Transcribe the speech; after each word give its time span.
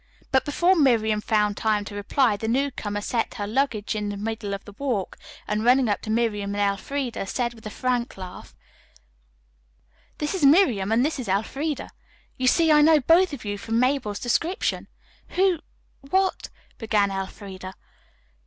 But 0.31 0.45
before 0.45 0.75
Miriam 0.75 1.21
found 1.21 1.55
time 1.57 1.85
to 1.85 1.93
reply 1.93 2.35
the 2.35 2.47
newcomer 2.47 3.01
set 3.01 3.35
her 3.35 3.45
luggage 3.45 3.93
in 3.95 4.09
the 4.09 4.17
middle 4.17 4.51
of 4.55 4.65
the 4.65 4.71
walk, 4.79 5.15
and 5.47 5.63
running 5.63 5.87
up 5.87 6.01
to 6.01 6.09
Miriam 6.09 6.55
and 6.55 6.71
Elfreda, 6.71 7.27
said 7.27 7.53
with 7.53 7.67
a 7.67 7.69
frank 7.69 8.17
laugh: 8.17 8.55
"This 10.17 10.33
is 10.33 10.43
Miriam 10.43 10.91
and 10.91 11.05
this 11.05 11.19
is 11.19 11.27
Elfreda. 11.27 11.91
You 12.35 12.47
see 12.47 12.71
I 12.71 12.81
know 12.81 12.99
both 12.99 13.31
of 13.31 13.45
you 13.45 13.59
from 13.59 13.79
Mabel's 13.79 14.17
description." 14.17 14.87
"Who 15.37 15.59
what" 15.99 16.49
began 16.79 17.11
Elfreda. 17.11 17.75